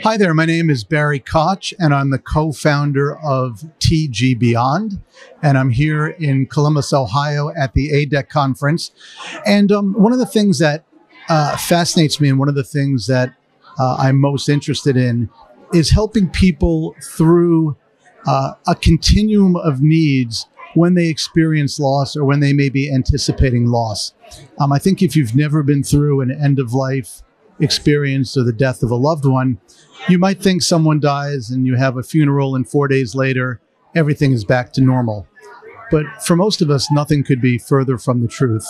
[0.00, 5.00] Hi there, my name is Barry Koch, and I'm the co founder of TG Beyond.
[5.42, 8.90] And I'm here in Columbus, Ohio at the ADEC conference.
[9.46, 10.84] And um, one of the things that
[11.28, 13.34] uh, fascinates me, and one of the things that
[13.78, 15.28] uh, I'm most interested in,
[15.74, 17.76] is helping people through
[18.26, 23.66] uh, a continuum of needs when they experience loss or when they may be anticipating
[23.66, 24.14] loss.
[24.58, 27.22] Um, I think if you've never been through an end of life
[27.60, 29.60] experience or the death of a loved one,
[30.08, 33.60] you might think someone dies and you have a funeral, and four days later,
[33.94, 35.26] everything is back to normal.
[35.90, 38.66] But for most of us, nothing could be further from the truth.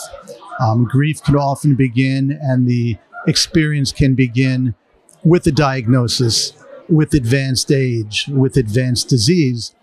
[0.59, 4.75] Um, grief can often begin, and the experience can begin
[5.23, 6.53] with a diagnosis,
[6.89, 9.73] with advanced age, with advanced disease.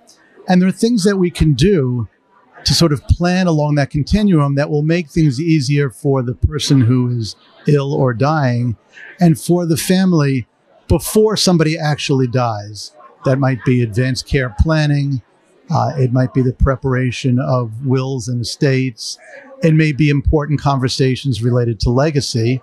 [0.47, 2.09] And there are things that we can do
[2.65, 6.81] to sort of plan along that continuum that will make things easier for the person
[6.81, 7.37] who is
[7.67, 8.77] ill or dying
[9.21, 10.47] and for the family
[10.89, 12.93] before somebody actually dies.
[13.25, 15.23] That might be advanced care planning.
[15.71, 19.19] Uh, it might be the preparation of wills and estates.
[19.63, 22.61] It may be important conversations related to legacy.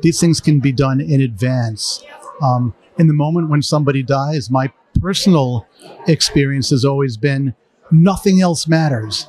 [0.00, 2.04] These things can be done in advance.
[2.42, 5.66] Um, in the moment when somebody dies, my personal
[6.06, 7.54] experience has always been
[7.90, 9.28] nothing else matters.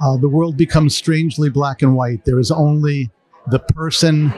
[0.00, 2.24] Uh, the world becomes strangely black and white.
[2.24, 3.10] There is only
[3.48, 4.32] the person,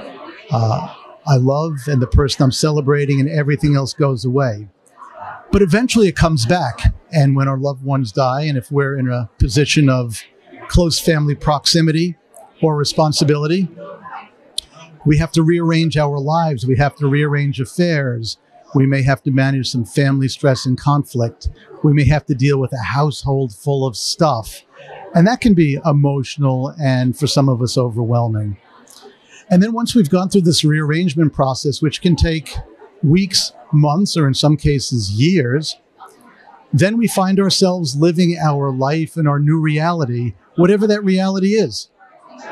[0.51, 0.95] uh,
[1.27, 4.69] I love and the person I'm celebrating, and everything else goes away.
[5.53, 6.95] But eventually it comes back.
[7.13, 10.23] And when our loved ones die, and if we're in a position of
[10.69, 12.17] close family proximity
[12.63, 13.69] or responsibility,
[15.05, 16.67] we have to rearrange our lives.
[16.67, 18.39] We have to rearrange affairs.
[18.75, 21.49] We may have to manage some family stress and conflict.
[21.83, 24.63] We may have to deal with a household full of stuff.
[25.15, 28.57] And that can be emotional and for some of us overwhelming.
[29.49, 32.55] And then once we've gone through this rearrangement process, which can take
[33.03, 35.77] weeks, months, or in some cases years,
[36.73, 41.89] then we find ourselves living our life in our new reality, whatever that reality is.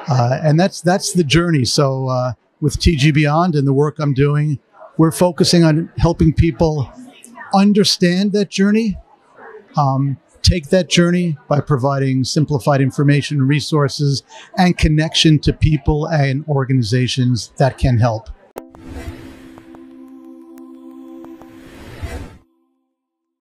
[0.09, 1.65] Uh, and that's that's the journey.
[1.65, 4.59] So uh, with TG Beyond and the work I'm doing,
[4.97, 6.93] we're focusing on helping people
[7.55, 8.99] understand that journey,
[9.77, 14.23] um, take that journey by providing simplified information, resources,
[14.57, 18.31] and connection to people and organizations that can help.